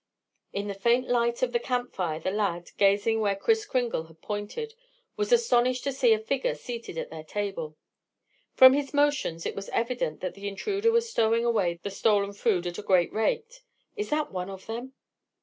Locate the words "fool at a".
12.33-12.81